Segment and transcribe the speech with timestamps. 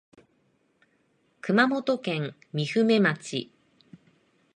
[1.41, 3.51] 熊本県御船町